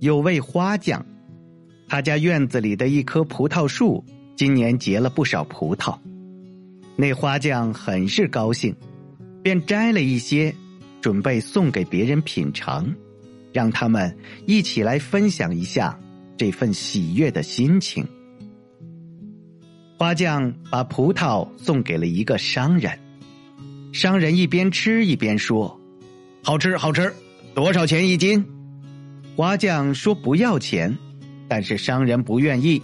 [0.00, 1.04] 有位花匠，
[1.86, 4.02] 他家院子里的一棵葡萄树
[4.34, 5.94] 今年结了不少葡萄。
[6.96, 8.74] 那花匠很是高兴，
[9.42, 10.54] 便摘了一些，
[11.02, 12.90] 准备送给别人品尝，
[13.52, 15.98] 让他们一起来分享一下
[16.34, 18.02] 这份喜悦的心情。
[19.98, 22.98] 花匠把葡萄送给了一个商人，
[23.92, 25.78] 商人一边吃一边说
[26.42, 27.12] ：“好吃，好吃，
[27.54, 28.42] 多少钱一斤？”
[29.36, 30.96] 花匠说不要钱，
[31.48, 32.82] 但是商人不愿意，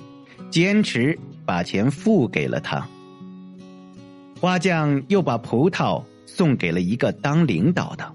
[0.50, 2.86] 坚持把钱付给了他。
[4.40, 8.10] 花匠又把葡萄送给了一个当领导的，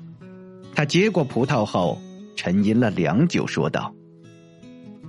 [0.73, 1.99] 他接过葡萄后
[2.35, 3.94] 沉吟了良久，说道：“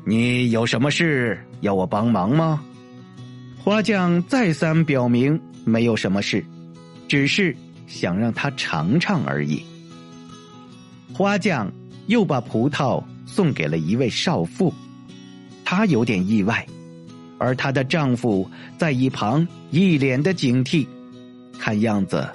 [0.04, 2.62] 你有什么事要我帮忙吗？”
[3.62, 6.44] 花匠再三表明没有什么事，
[7.08, 7.54] 只是
[7.86, 9.62] 想让他尝尝而已。
[11.14, 11.70] 花匠
[12.06, 14.72] 又把葡萄送给了一位少妇，
[15.64, 16.66] 她有点意外，
[17.38, 20.86] 而她的丈夫在一旁一脸的警惕，
[21.58, 22.28] 看样子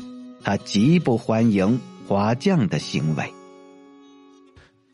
[0.43, 3.33] 他极不欢迎花匠的行为。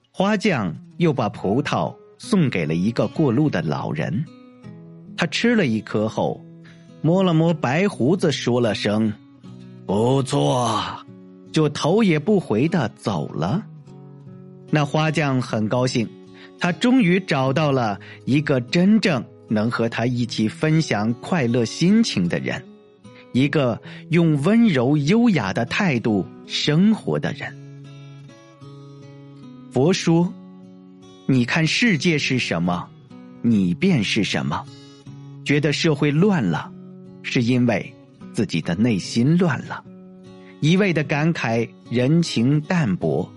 [0.09, 4.25] 花匠又把葡萄送给了一个过路的老人。
[5.15, 6.43] 他吃了一颗后，
[7.01, 9.13] 摸了摸白胡子，说了声
[9.85, 10.83] “不错”，
[11.53, 13.63] 就头也不回的走了。
[14.75, 16.09] 那花匠很高兴，
[16.59, 22.59] 他终于找到了一个真正能和他一起分享快乐心情的人，
[23.33, 23.79] 一个
[24.09, 27.55] 用温柔优雅的态度生活的人。
[29.71, 30.33] 佛说
[31.29, 32.89] ：“你看世界是什么，
[33.43, 34.65] 你便是什么。”
[35.45, 36.71] 觉得社会乱了，
[37.21, 37.93] 是因为
[38.33, 39.83] 自己的内心乱了；
[40.61, 43.31] 一味的感慨人情淡薄，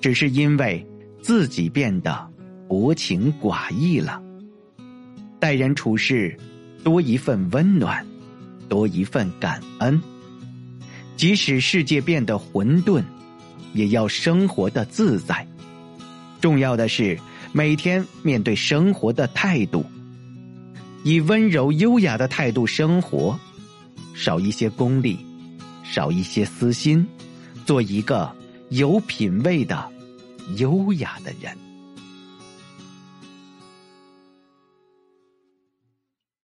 [0.00, 0.86] 只是因为
[1.20, 2.28] 自己变得
[2.68, 4.22] 薄情寡义了。
[5.40, 6.36] 待人处事，
[6.82, 8.04] 多一份温暖，
[8.68, 10.00] 多一份感恩。
[11.16, 13.02] 即使世界变得混沌，
[13.72, 15.46] 也要生活的自在。
[16.40, 17.18] 重要的是
[17.52, 19.84] 每天面对生活的态度。
[21.04, 23.38] 以温柔优雅的态度生活，
[24.14, 25.18] 少一些功利，
[25.82, 27.06] 少一些私心，
[27.64, 28.30] 做一个
[28.70, 29.88] 有品位的
[30.56, 31.67] 优雅的人。